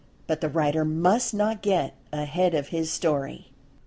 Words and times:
But 0.25 0.41
the 0.41 0.49
writer 0.49 0.83
must 0.83 1.31
not 1.31 1.61
get 1.61 1.93
ahead 2.11 2.55
of 2.55 2.69
his 2.69 2.91
story. 2.91 3.51